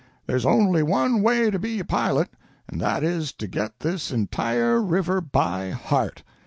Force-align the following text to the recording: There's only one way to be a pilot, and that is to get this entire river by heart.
There's 0.25 0.47
only 0.47 0.81
one 0.81 1.21
way 1.21 1.51
to 1.51 1.59
be 1.59 1.79
a 1.79 1.85
pilot, 1.85 2.31
and 2.67 2.81
that 2.81 3.03
is 3.03 3.31
to 3.33 3.45
get 3.45 3.81
this 3.81 4.09
entire 4.09 4.81
river 4.81 5.21
by 5.21 5.69
heart. 5.69 6.23